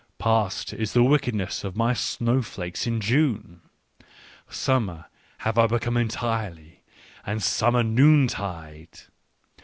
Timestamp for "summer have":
4.49-5.59